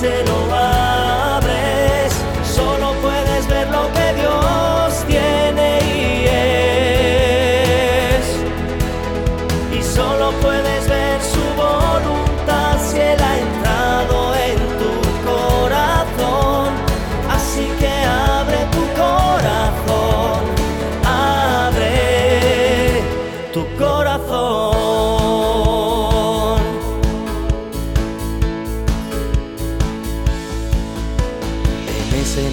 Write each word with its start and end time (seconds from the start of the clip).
se 0.00 0.24
lo 0.24 0.39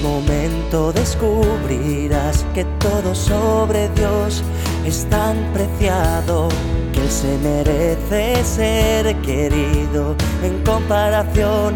momento 0.08 0.94
descubrirás 0.94 2.46
que 2.54 2.64
todo 2.80 3.14
sobre 3.14 3.90
Dios 3.90 4.44
es 4.86 5.06
tan 5.10 5.36
preciado 5.54 6.48
que 6.94 7.02
Él 7.02 7.10
se 7.10 7.38
merece 7.40 8.44
ser 8.44 9.16
querido. 9.22 10.16
En 10.44 10.64
comparación, 10.64 11.76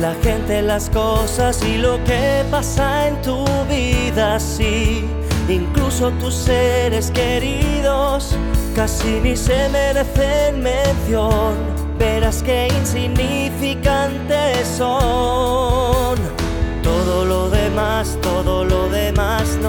la 0.00 0.14
gente, 0.22 0.60
las 0.62 0.90
cosas 0.90 1.62
y 1.64 1.78
lo 1.78 2.02
que 2.04 2.44
pasa 2.50 3.08
en 3.08 3.20
tu 3.22 3.44
vida, 3.68 4.38
sí, 4.38 5.04
incluso 5.48 6.10
tus 6.20 6.34
seres 6.34 7.10
queridos 7.10 8.36
casi 8.74 9.20
ni 9.22 9.36
se 9.36 9.68
merecen 9.70 10.62
mención. 10.62 11.54
Verás 11.98 12.42
que 12.42 12.68
insignificantes 12.68 14.66
son. 14.78 15.79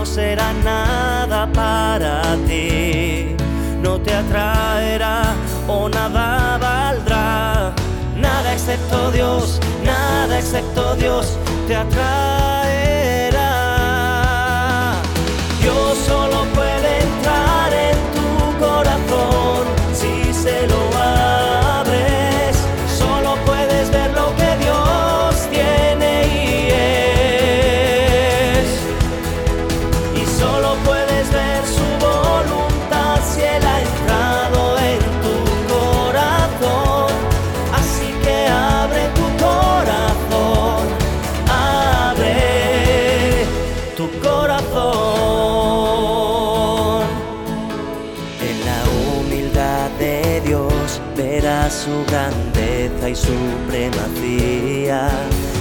No 0.01 0.05
será 0.07 0.51
nada 0.51 1.47
para 1.53 2.35
ti. 2.47 3.35
No 3.83 3.99
te 3.99 4.11
atraerá 4.11 5.35
o 5.67 5.87
nada 5.89 6.57
valdrá. 6.57 7.71
Nada 8.15 8.51
excepto 8.51 9.11
Dios, 9.11 9.59
nada 9.85 10.39
excepto 10.39 10.95
Dios 10.95 11.37
te 11.67 11.75
atraerá. 11.75 12.50
Corazón. 44.21 44.81
En 48.41 48.57
la 48.65 48.81
humildad 49.19 49.89
de 49.99 50.41
Dios 50.41 51.01
verás 51.15 51.73
su 51.85 52.05
grandeza 52.07 53.09
y 53.09 53.15
supremacía, 53.15 55.09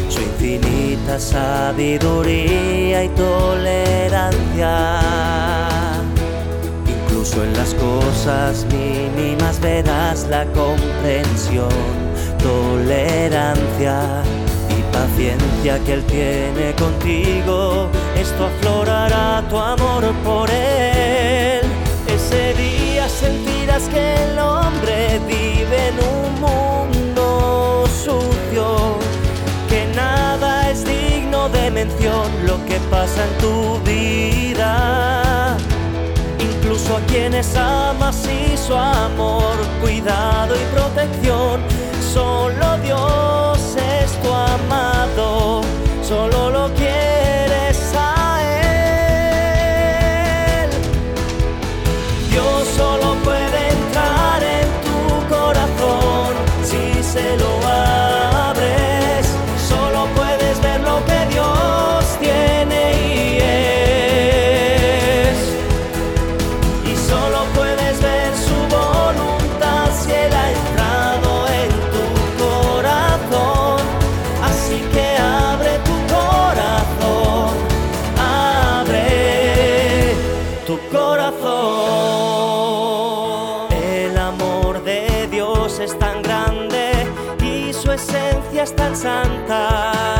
su 0.09 0.21
infinita 0.21 1.19
sabiduría 1.19 3.05
y 3.05 3.09
tolerancia. 3.11 5.01
Incluso 6.87 7.45
en 7.45 7.53
las 7.55 7.75
cosas 7.75 8.67
mínimas 8.67 9.61
verás 9.61 10.27
la 10.29 10.45
comprensión, 10.53 11.69
tolerancia 12.39 14.23
paciencia 15.01 15.79
que 15.85 15.93
Él 15.95 16.05
tiene 16.05 16.75
contigo. 16.75 17.89
Esto 18.17 18.47
aflorará 18.47 19.43
tu 19.49 19.57
amor 19.57 20.05
por 20.25 20.51
Él. 20.51 21.63
Ese 22.17 22.55
día 22.55 23.09
sentirás 23.09 23.85
que 23.95 24.05
el 24.25 24.39
hombre 24.39 25.21
vive 25.27 25.79
en 25.91 25.97
un 26.17 26.31
mundo 26.47 27.85
sucio, 28.05 28.67
que 29.71 29.87
nada 29.97 30.71
es 30.71 30.85
digno 30.85 31.49
de 31.49 31.71
mención 31.71 32.27
lo 32.45 32.57
que 32.67 32.79
pasa 32.91 33.21
en 33.29 33.35
tu 33.45 33.81
vida. 33.91 35.57
Incluso 36.39 36.99
a 36.99 37.01
quienes 37.11 37.57
amas 37.57 38.29
y 38.29 38.57
su 38.57 38.75
amor, 38.75 39.57
cuidado 39.81 40.55
y 40.57 40.65
protección, 40.75 41.61
solo 42.13 42.77
Dios 42.85 43.20
corazón. 80.93 81.51
El 83.73 84.17
amor 84.19 84.83
de 84.85 85.29
Dios 85.31 85.79
es 85.79 85.99
tan 85.99 86.11
grande 86.13 86.20
y 86.20 86.20
su 86.20 86.20
esencia 88.01 88.63
es 88.63 88.75
tan 88.75 88.97
santa. 88.97 90.20